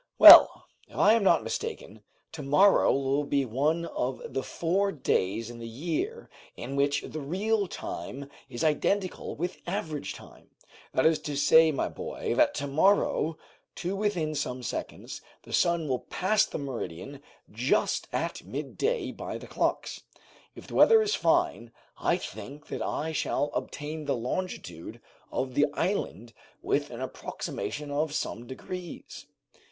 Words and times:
"Well, 0.17 0.65
if 0.87 0.95
I 0.97 1.13
am 1.13 1.23
not 1.23 1.43
mistaken, 1.43 2.01
to 2.31 2.41
morrow 2.41 2.91
will 2.91 3.23
be 3.23 3.45
one 3.45 3.85
of 3.85 4.33
the 4.33 4.41
four 4.41 4.91
days 4.91 5.51
in 5.51 5.59
the 5.59 5.67
year 5.67 6.27
in 6.55 6.75
which 6.75 7.03
the 7.05 7.19
real 7.19 7.67
time 7.67 8.27
is 8.49 8.63
identical 8.63 9.35
with 9.35 9.59
average 9.67 10.15
time; 10.15 10.49
that 10.91 11.05
is 11.05 11.19
to 11.19 11.35
say, 11.35 11.71
my 11.71 11.87
boy, 11.87 12.33
that 12.33 12.55
to 12.55 12.65
morrow, 12.65 13.37
to 13.75 13.95
within 13.95 14.33
some 14.33 14.63
seconds, 14.63 15.21
the 15.43 15.53
sun 15.53 15.87
will 15.87 15.99
pass 15.99 16.47
the 16.47 16.57
meridian 16.57 17.21
just 17.51 18.07
at 18.11 18.43
midday 18.43 19.11
by 19.11 19.37
the 19.37 19.45
clocks. 19.45 20.01
If 20.55 20.65
the 20.65 20.73
weather 20.73 21.03
is 21.03 21.13
fine 21.13 21.71
I 21.99 22.17
think 22.17 22.65
that 22.69 22.81
I 22.81 23.11
shall 23.11 23.51
obtain 23.53 24.05
the 24.05 24.15
longitude 24.17 24.99
of 25.31 25.53
the 25.53 25.67
island 25.75 26.33
with 26.63 26.89
an 26.89 27.01
approximation 27.03 27.91
of 27.91 28.15
some 28.15 28.47
degrees." 28.47 29.27